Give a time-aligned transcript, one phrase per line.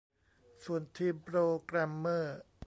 [0.63, 2.39] ส่วนทีมโปรแกรมเมอร์